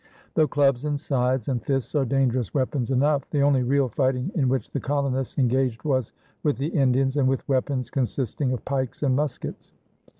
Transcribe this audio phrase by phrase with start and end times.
[0.33, 4.49] Though clubs and scythes and fists are dangerous weapons enough, the only real fighting in
[4.49, 9.15] which the colonists engaged was with the Indians and with weapons consisting of pikes and
[9.15, 9.73] muskets.